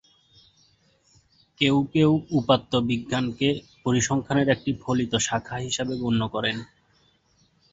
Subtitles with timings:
[1.61, 3.47] কেউ কেউ উপাত্ত বিজ্ঞানকে
[3.85, 6.57] পরিসংখ্যানের একটি ফলিত শাখা হিসেবে গণ্য করেন।